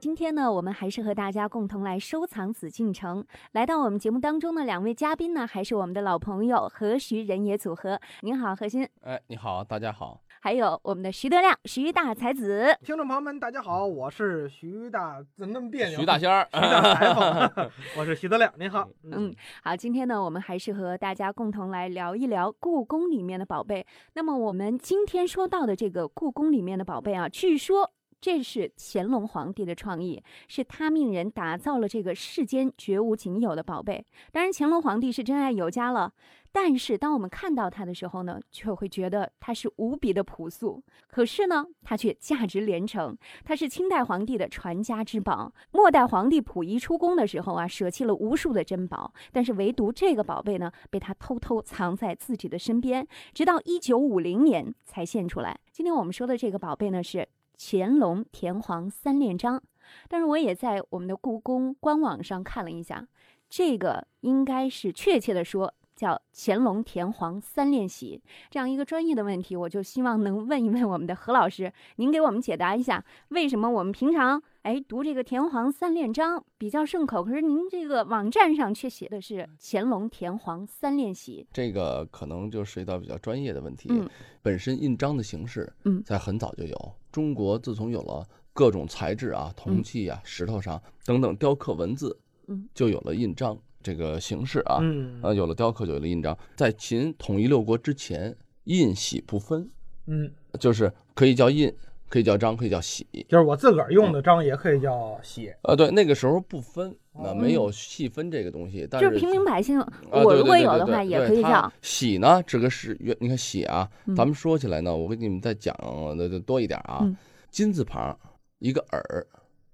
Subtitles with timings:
[0.00, 3.22] 今天呢，我们还是和大家共同来收藏紫禁城。
[3.52, 8.00] 来到我们节目当中的两位嘉宾呢，还是我们的老朋友何徐人也组合。
[8.22, 8.88] 您好，何鑫。
[9.02, 10.18] 哎，你好，大家好。
[10.40, 12.74] 还有我们的徐德亮，徐大才子。
[12.82, 16.00] 听众朋友们，大家好，我是徐大，怎么那么别扭？
[16.00, 18.88] 徐大仙儿， 徐大才子， 我是徐德亮，您好。
[19.02, 23.86] 嗯，好，今天呢，我们还是和大家共同来聊一聊故宫里面的宝贝。
[24.14, 27.92] 那么我们今天说到的这个故宫里面的宝贝啊，据说。
[28.20, 34.04] 这是乾隆皇帝的创意，是他命人打造了这个世间绝无仅有的宝贝。
[34.30, 36.12] 当然，乾隆皇帝是真爱有加了，
[36.52, 40.82] 但是当我们看到它的时候呢，却会觉得它是无比的朴素。
[41.08, 43.16] 可是呢，它却价值连城。
[43.42, 45.52] 它是清代皇帝的传家之宝。
[45.72, 55.58] 末代皇帝溥仪出宫的时候啊，舍弃了无数的珍宝，但是唯独这个宝贝呢，被他偷偷藏在自己的身边，直到一九五零年才现出来。
[55.72, 57.26] 今天我们说的这个宝贝呢，是。
[57.62, 59.62] 乾隆田黄三连章，
[60.08, 63.06] 但是我也在我们的故宫官网上看了一下，
[63.50, 68.22] 这个应该是确切的说叫乾隆田黄三链玺。
[68.48, 81.46] 这样一个专业的问题，我就希望能问一问我们的何老师，您给我们解答一下，为什么我们平常哎读这个田黄三练章比较顺口，可是您这个网站上却写的是乾隆田黄三链玺？
[81.52, 83.90] 这个可能就涉及到比较专业的问题。
[83.90, 84.08] 嗯，
[84.40, 86.94] 本身印章的形式，嗯，在很早就有。
[87.10, 96.36] 中国自从有了各种材质啊，铜器啊、石头上等等雕刻文字，嗯，就有了印章这个形式啊，嗯，有了雕刻就有了印章。
[96.56, 99.70] 在秦统一六国之前，印玺不分，
[100.06, 101.72] 嗯，就是可以叫印，
[102.10, 105.50] 可以叫章，可以叫喜，就是我自个儿用的章也可以叫玺。
[105.62, 109.78] 呃，对，那个时候不分，那没有细分这个东西，但是就是平民百姓，
[110.10, 112.42] 我如果有的话也可以叫喜呢。
[112.44, 115.72] 这个是原，你看喜啊，咱们说起来呢，我给你们再讲
[116.18, 117.08] 的多一点啊。
[117.48, 118.18] 金字旁
[118.58, 119.26] 一个耳，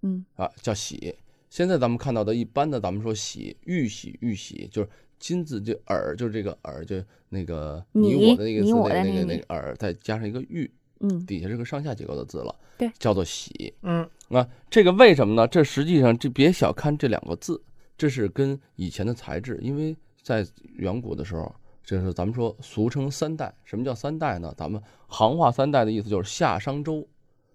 [0.03, 1.17] 嗯啊叫喜。
[1.48, 10.71] 现在咱们看到的一般的，咱们说喜，玉玺，玉玺就是金字就耳，就是这个耳，就那个你我的那个字，那个那个耳，再加上一个玉，
[11.01, 13.75] 嗯，底下是个上下结构的字了，对，叫做喜。
[13.83, 15.47] 嗯，啊，这个为什么呢？
[15.47, 17.62] 这实际上这别小看这两个字，
[17.97, 20.47] 这是跟以前的材质，因为在
[20.77, 23.55] 远古的时候，就是咱们说俗称三代。
[23.65, 24.53] 什么叫三代呢？
[24.57, 27.07] 咱们行话三代的意思就是夏商周。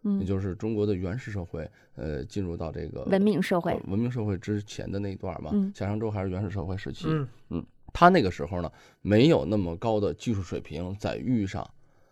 [0.04, 7.06] 嗯也就是中国的原始社会，呃，进入到这个文明社会，文明社会之前的那一段嘛，夏商周还是原始社会时期，
[7.50, 7.64] 嗯，
[7.94, 8.72] 他那个时候呢，
[9.04, 11.64] 没有那么高的技术水平在玉上，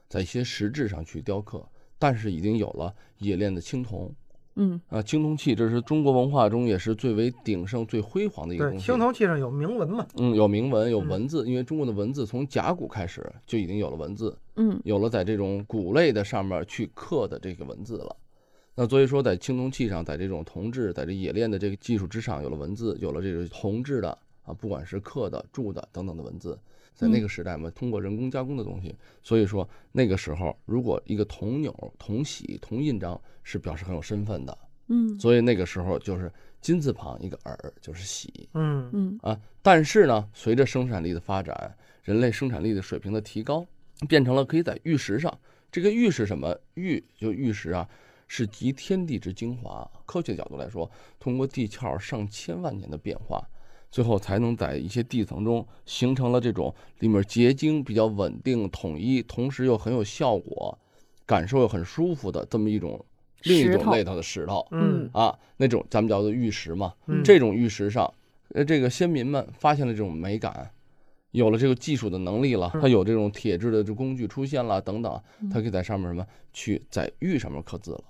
[0.09, 1.65] 在一些实质上去雕刻，
[1.97, 4.11] 但是已经有了冶炼的青铜。
[4.55, 8.85] 嗯啊，青铜器这是中国文化中也是最为鼎盛、最辉煌的一个东西。
[8.85, 10.05] 青铜器上有铭文嘛？
[10.15, 14.37] 嗯，有铭文，有文字，因为中国的文字从甲骨开始就已经有了文字。
[14.57, 18.13] 嗯，有了在这种骨类的上面去刻的这个文字了。
[18.75, 24.09] 那所以说，在青铜器上，在这种铜制，在这冶炼的这个技术之上，有了文字，有了这个铜制的
[24.43, 26.57] 啊，不管是刻的、铸的等等的文字，
[26.99, 28.93] 在那个时代嘛，通过人工加工的东西，
[29.23, 33.19] 所以说那个时候，如果一个铜钮、铜玺、铜印章。
[33.41, 34.55] 是表示很有身份的，
[34.89, 43.65] 嗯，所以那个时候就是金字旁一个耳就是玺，嗯嗯啊，但是呢，随着生产力的发展，人类生产力的水平的提高，
[44.07, 45.35] 变成了可以在玉石上。
[45.71, 46.55] 这个玉是什么？
[46.75, 47.89] 玉就玉石啊，
[48.27, 49.89] 是集天地之精华。
[50.05, 50.87] 科学角度来说，
[51.19, 53.43] 通过地壳上千万年的变化，
[53.91, 60.77] 最后才能在一些地层中形成了这种里面结晶比较稳定、统一，同时又很有效果，
[61.25, 63.03] 感受又很舒服的这么一种。
[63.43, 66.93] 另一种类头的石头，嗯啊，那种咱们叫做玉石嘛。
[67.07, 68.13] 嗯，这种玉石上，
[68.49, 70.69] 呃，这个先民们发现了这种美感，
[71.31, 75.17] 有了这个技术的能力了，他有这种铁制的这工具出现了等等，
[75.49, 78.03] 他可以在上面什么去在玉上面刻字了。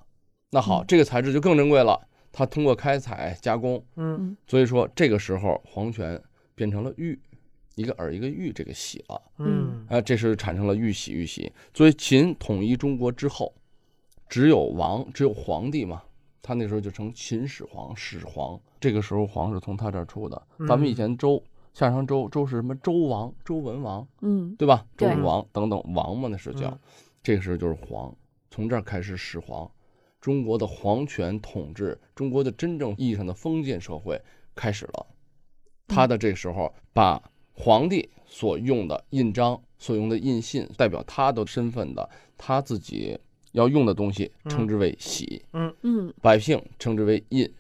[0.50, 2.08] 那好，这个材质就更珍贵了。
[2.32, 6.22] 它通过开采加工，嗯，所以说这个时候皇权
[6.56, 7.20] 变成了玉，
[7.76, 9.22] 一个耳一个玉这个玺了。
[9.38, 11.52] 嗯，啊，这是产生了玉玺玉玺。
[11.74, 13.54] 所以秦统一中国之后。
[14.32, 16.04] 只有王，只有皇帝嘛，
[16.40, 18.62] 他那时候就称秦始皇，始皇。
[18.80, 20.40] 这个时候皇是从他这儿出的。
[20.68, 21.44] 咱们以前周，
[21.74, 22.76] 夏商周，周是什么？
[22.76, 24.86] 周王，周文王，嗯，对吧？
[24.96, 26.70] 周武王等等王嘛，那是叫。
[26.70, 26.80] 嗯、
[27.24, 28.16] 这个时候就是皇，
[28.52, 29.68] 从这儿开始始皇，
[30.20, 34.22] 中国的皇权统治，中国的真正意义上的封建社会
[34.56, 35.08] 开始了。
[35.88, 37.22] 他的这时候把
[37.54, 43.20] 皇帝所用的印章、所用的印信，代表他的身份的，他自己。
[43.54, 47.52] 要用的东西称之为玺，嗯嗯，百姓称之为印，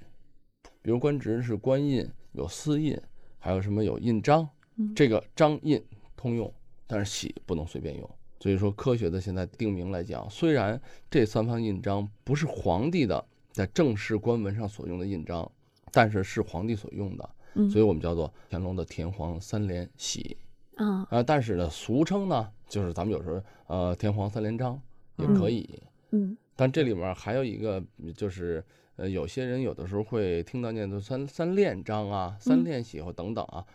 [0.84, 2.96] 比如官职是官印，有私印，
[3.40, 4.48] 还有什么有印章，
[4.96, 5.84] 这个章印
[6.16, 6.54] 通用，
[6.86, 8.08] 但是玺不能随便用。
[8.40, 15.52] 所以说，科学的现在定名来讲，虽然这三方印章不是皇帝的在正式官文上所用的印章，
[15.92, 20.38] 但是是皇帝所用的，嗯所以我们叫做乾隆的天皇三连玺
[20.76, 21.22] 啊啊。
[21.22, 24.82] 但是呢，俗称呢，就是咱们有时候呃天皇三连章
[25.18, 25.82] 也可以。
[26.12, 27.82] 嗯但这里面还有一个，
[28.16, 28.64] 就是
[28.98, 33.66] 呃，有些人有的时候会听到念的三三链章啊、三链玺或等等啊。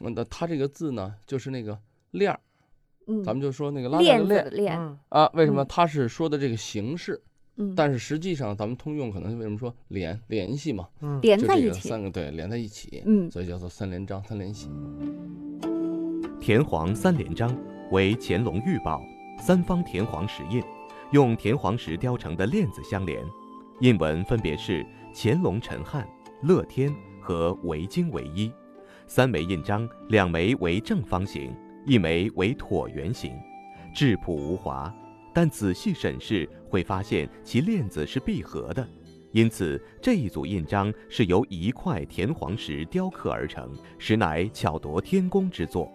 [0.00, 1.78] 嗯那它这个字呢，就是那个
[2.12, 2.40] 链儿，
[3.10, 5.30] 嗯，咱们就说那个拉链链的链子的链，嗯啊。
[5.34, 7.20] 为什么嗯它是说的这个形式？
[7.56, 10.88] 嗯，但是实际上咱们通用可能为什么说联联系嘛？
[11.00, 14.70] 嗯，就连在一起，这个三个对连在一起，嗯所以叫做三连章、三连系。
[16.40, 17.54] 田黄三连章
[17.90, 19.02] 为乾隆御宝，
[19.38, 20.62] 三方田黄石印，
[21.10, 23.22] 用田黄石雕成的链子相连，
[23.80, 26.08] 印文分别是乾隆陈汉、
[26.42, 28.50] 乐天和维京唯一。
[29.06, 31.52] 三枚印章，两枚为正方形，
[31.86, 33.32] 一枚为椭圆形，
[33.94, 34.94] 质朴无华。
[35.32, 38.86] 但仔细审视会发现其链子是闭合的，
[39.30, 45.88] 因此这一组印章是由一块田黄石雕刻而成，实乃巧夺天工之作。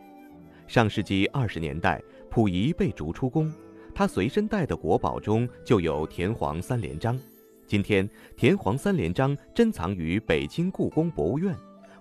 [0.67, 3.53] 上世纪二十年代，溥仪被逐出宫，
[3.93, 7.19] 他随身带的国宝中就有田黄三连章。
[7.67, 11.53] 今天，田黄三连章珍藏于北京故宫博物院，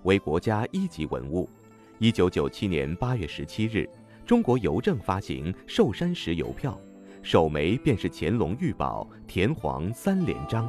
[0.04, 1.48] 为国家一级文物。
[2.04, 3.88] 一九九七年八月十七日，
[4.26, 6.78] 中国邮政发行寿山石邮票，
[7.22, 10.68] 首枚便是乾隆御宝田黄三连章。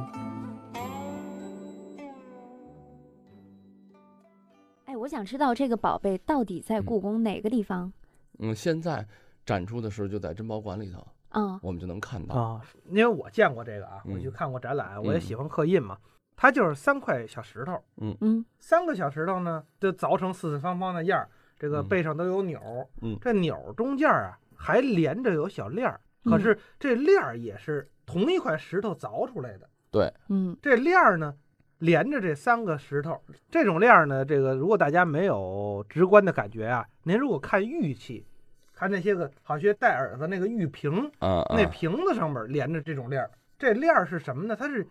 [4.86, 7.92] 哎，我想知道这个宝贝到底在故宫哪个地方？
[8.38, 9.06] 嗯，现在
[9.44, 12.34] 展出的时候就在珍宝馆里头，嗯，我们就能看到。
[12.34, 15.98] 啊，因为我见过这个啊，我去嗯看过展览，我也嗯喜欢刻印嘛。
[16.36, 18.16] 它就是三块小石头，嗯。
[18.20, 18.44] 嗯。
[18.58, 21.28] 三个小石头呢，就凿成四四方方的样儿，
[21.58, 21.88] 这个嗯。
[21.88, 23.16] 背上都有钮儿，嗯。
[23.20, 26.40] 这钮儿中间啊还连着有小链儿，可嗯。
[26.40, 29.68] 是这链儿也是同一块石头凿出来的。
[29.90, 30.56] 对，嗯。
[30.60, 31.34] 这链儿呢，
[31.78, 33.18] 连着这三个石头，
[33.50, 38.26] 这种链儿呢，这个如果大家没有直观的感觉啊，您如果看玉器，
[38.74, 44.54] 看那些个好些带耳朵那个玉瓶，啊啊，那瓶子上面连着这种链儿，这链儿是什么呢？
[44.54, 44.86] 它是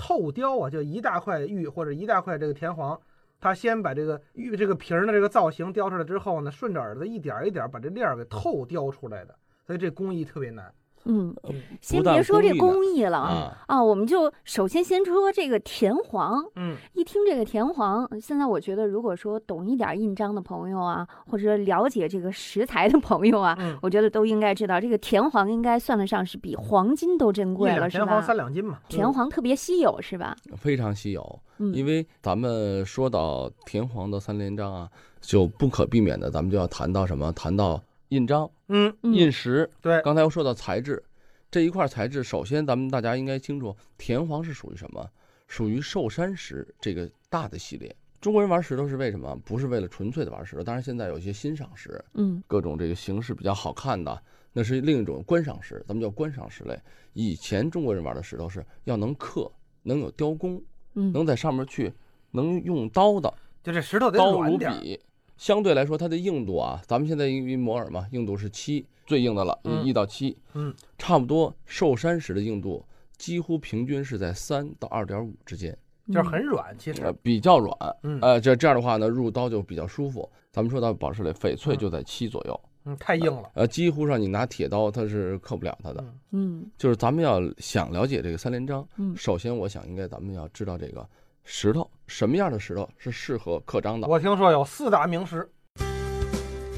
[0.00, 2.98] 透雕啊，就一大块玉或者一大块这个田黄，
[3.40, 9.34] 他先把这个玉这个瓶儿的这个造型雕出来之后呢，顺着耳朵一点一点把这链儿给透雕出来的，
[9.66, 10.72] 所以这工艺特别难。
[11.04, 11.34] 嗯，
[11.80, 16.44] 先别说这工艺了啊啊，啊，我们就首先先说这个田黄。
[16.56, 28.26] 嗯，一听这个田黄，现在我觉得，如果说懂一点印章的朋友啊，或者了解这个石材的朋友啊，嗯我觉得都应该知道，这个田黄应该算得上是比黄金都珍贵了，是吧田黄吧？
[28.26, 28.78] 三两金嘛。
[28.88, 30.36] 田黄特别稀有，是吧？
[30.56, 31.40] 非常稀有。
[31.58, 34.88] 嗯，因为咱们说到田黄的三连章啊，
[35.20, 37.32] 就不可避免的，咱们就要谈到什么？
[37.32, 39.68] 谈到印章、嗯，嗯印石。
[39.80, 41.02] 对，刚才又说到材质，
[41.50, 45.08] 这一块材质，首先咱们大家应该清楚，田黄是属于什么？
[45.46, 47.94] 属于寿山石这个大的系列。
[48.20, 49.34] 中国人玩石头是为什么？
[49.44, 54.22] 不是为了纯粹的玩石头，当然现在有一些欣赏石，嗯各种这个形式比较好看的，
[54.52, 56.78] 那是另一种观赏石，咱们叫观赏石类。
[57.12, 59.50] 以前中国人玩的石头是要能刻，
[59.82, 60.62] 能有雕工，
[60.94, 61.92] 嗯能在上面去，
[62.32, 63.32] 能用刀的，
[63.62, 65.00] 就这石头得刀如软点。
[65.38, 72.84] 相对来说，它的硬度啊，咱们现在因为摩尔嘛，硬度是七，最硬的了，嗯一到七，嗯，差不多寿山石的硬度
[73.16, 75.76] 几乎平均是在三到二点五之间，
[76.08, 80.28] 就是很软，其呃实，，比较软，嗯呃，这这样的话呢，入刀就比较舒服。
[80.50, 83.48] 咱们说到宝石类，翡翠嗯就在七左右，嗯，太硬了。
[83.54, 86.00] 呃，几乎上你拿铁刀它是刻不了它的。
[86.00, 91.08] 嗯嗯就是咱们要想了解这个三连章，嗯首先我想应该咱们要知道这个
[91.50, 94.06] 石头什么样的石头是适合刻章的。
[94.06, 95.50] 我听说有四大名石，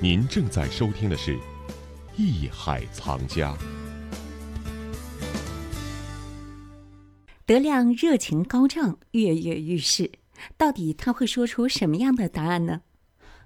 [0.00, 1.36] 您正在收听的是
[2.16, 3.52] 《艺海藏家》。
[7.44, 10.08] 德亮热情高涨，跃跃欲试。
[10.56, 12.82] 到底他会说出什么样的答案呢？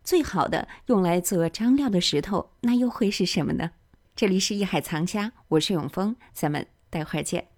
[0.04, 3.70] 最好的用来做张料的石头，那又会是什么呢？
[4.14, 7.48] 这里是艺海藏家，我是永峰，咱们待会儿见。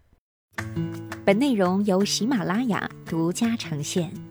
[1.27, 4.26] 本内容由喜马拉雅独家呈现。